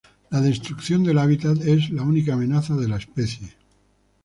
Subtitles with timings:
[0.31, 3.53] La destrucción del hábitat es la única amenaza de la especie.